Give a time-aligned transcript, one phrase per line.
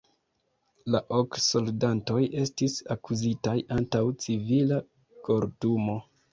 [0.95, 4.83] La ok soldatoj estis akuzitaj antaŭ civila
[5.31, 6.03] kortumo.